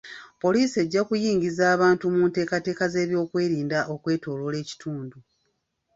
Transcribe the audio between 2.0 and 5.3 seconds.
mu ntekateeka z'ebyokwerinda okwetooloola ekitundu.